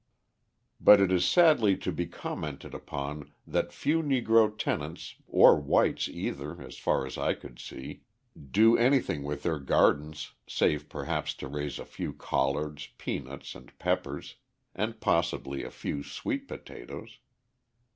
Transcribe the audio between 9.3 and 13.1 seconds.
their gardens save perhaps to raise a few collards,